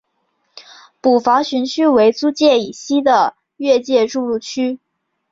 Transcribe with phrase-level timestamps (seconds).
[0.99, 4.79] 捕房巡区为租界以西的越界筑路区。